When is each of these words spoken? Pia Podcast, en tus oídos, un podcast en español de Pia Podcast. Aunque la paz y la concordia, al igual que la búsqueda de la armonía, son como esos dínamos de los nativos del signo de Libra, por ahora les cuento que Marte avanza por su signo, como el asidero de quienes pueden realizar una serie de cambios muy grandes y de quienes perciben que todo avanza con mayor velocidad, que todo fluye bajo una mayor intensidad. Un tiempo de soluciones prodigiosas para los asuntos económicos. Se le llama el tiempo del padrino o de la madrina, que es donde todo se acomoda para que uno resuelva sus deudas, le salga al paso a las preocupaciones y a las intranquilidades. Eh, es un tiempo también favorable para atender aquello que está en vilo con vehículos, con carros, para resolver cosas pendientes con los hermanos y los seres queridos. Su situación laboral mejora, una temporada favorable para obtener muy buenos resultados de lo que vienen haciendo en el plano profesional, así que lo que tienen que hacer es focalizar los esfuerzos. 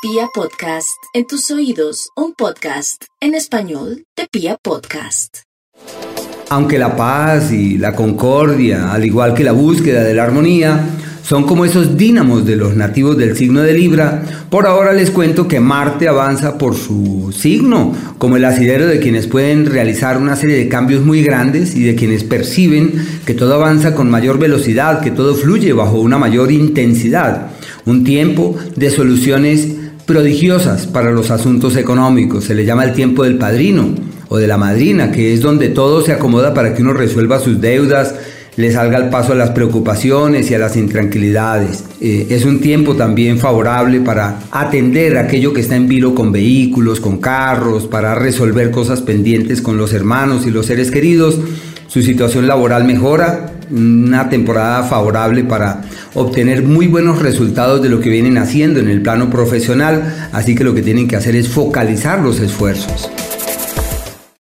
Pia 0.00 0.28
Podcast, 0.32 0.96
en 1.12 1.26
tus 1.26 1.50
oídos, 1.50 2.10
un 2.14 2.32
podcast 2.32 3.02
en 3.20 3.34
español 3.34 4.04
de 4.16 4.28
Pia 4.30 4.56
Podcast. 4.62 5.38
Aunque 6.50 6.78
la 6.78 6.94
paz 6.94 7.50
y 7.50 7.78
la 7.78 7.96
concordia, 7.96 8.92
al 8.92 9.04
igual 9.04 9.34
que 9.34 9.42
la 9.42 9.50
búsqueda 9.50 10.04
de 10.04 10.14
la 10.14 10.22
armonía, 10.22 10.84
son 11.24 11.46
como 11.46 11.64
esos 11.64 11.96
dínamos 11.96 12.46
de 12.46 12.54
los 12.54 12.76
nativos 12.76 13.18
del 13.18 13.36
signo 13.36 13.60
de 13.60 13.74
Libra, 13.74 14.22
por 14.48 14.68
ahora 14.68 14.92
les 14.92 15.10
cuento 15.10 15.48
que 15.48 15.58
Marte 15.58 16.06
avanza 16.06 16.58
por 16.58 16.76
su 16.76 17.34
signo, 17.36 17.92
como 18.18 18.36
el 18.36 18.44
asidero 18.44 18.86
de 18.86 19.00
quienes 19.00 19.26
pueden 19.26 19.66
realizar 19.66 20.16
una 20.16 20.36
serie 20.36 20.56
de 20.56 20.68
cambios 20.68 21.04
muy 21.04 21.24
grandes 21.24 21.74
y 21.74 21.82
de 21.82 21.96
quienes 21.96 22.22
perciben 22.22 23.04
que 23.26 23.34
todo 23.34 23.52
avanza 23.54 23.96
con 23.96 24.08
mayor 24.08 24.38
velocidad, 24.38 25.00
que 25.00 25.10
todo 25.10 25.34
fluye 25.34 25.72
bajo 25.72 26.00
una 26.00 26.18
mayor 26.18 26.52
intensidad. 26.52 27.48
Un 27.84 28.04
tiempo 28.04 28.56
de 28.76 28.90
soluciones 28.90 29.87
prodigiosas 30.08 30.86
para 30.86 31.10
los 31.10 31.30
asuntos 31.30 31.76
económicos. 31.76 32.44
Se 32.44 32.54
le 32.54 32.64
llama 32.64 32.84
el 32.84 32.94
tiempo 32.94 33.24
del 33.24 33.36
padrino 33.36 33.94
o 34.30 34.38
de 34.38 34.46
la 34.46 34.56
madrina, 34.56 35.12
que 35.12 35.34
es 35.34 35.42
donde 35.42 35.68
todo 35.68 36.00
se 36.00 36.12
acomoda 36.12 36.54
para 36.54 36.72
que 36.72 36.80
uno 36.80 36.94
resuelva 36.94 37.38
sus 37.38 37.60
deudas, 37.60 38.14
le 38.56 38.72
salga 38.72 38.96
al 38.96 39.10
paso 39.10 39.32
a 39.32 39.36
las 39.36 39.50
preocupaciones 39.50 40.50
y 40.50 40.54
a 40.54 40.58
las 40.58 40.78
intranquilidades. 40.78 41.84
Eh, 42.00 42.26
es 42.30 42.46
un 42.46 42.60
tiempo 42.60 42.96
también 42.96 43.38
favorable 43.38 44.00
para 44.00 44.38
atender 44.50 45.18
aquello 45.18 45.52
que 45.52 45.60
está 45.60 45.76
en 45.76 45.88
vilo 45.88 46.14
con 46.14 46.32
vehículos, 46.32 47.00
con 47.00 47.18
carros, 47.18 47.86
para 47.86 48.14
resolver 48.14 48.70
cosas 48.70 49.02
pendientes 49.02 49.60
con 49.60 49.76
los 49.76 49.92
hermanos 49.92 50.46
y 50.46 50.50
los 50.50 50.64
seres 50.64 50.90
queridos. 50.90 51.38
Su 51.86 52.00
situación 52.00 52.46
laboral 52.46 52.84
mejora, 52.84 53.57
una 53.70 54.28
temporada 54.28 54.82
favorable 54.84 55.44
para 55.44 55.82
obtener 56.14 56.62
muy 56.62 56.86
buenos 56.86 57.20
resultados 57.20 57.82
de 57.82 57.88
lo 57.88 58.00
que 58.00 58.10
vienen 58.10 58.38
haciendo 58.38 58.80
en 58.80 58.88
el 58.88 59.02
plano 59.02 59.30
profesional, 59.30 60.28
así 60.32 60.54
que 60.54 60.64
lo 60.64 60.74
que 60.74 60.82
tienen 60.82 61.08
que 61.08 61.16
hacer 61.16 61.36
es 61.36 61.48
focalizar 61.48 62.20
los 62.20 62.40
esfuerzos. 62.40 63.10